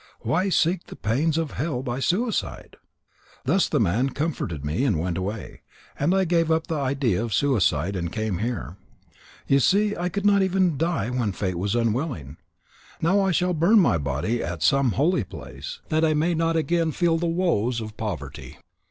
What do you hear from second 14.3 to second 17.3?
at some holy place, that I may not again feel the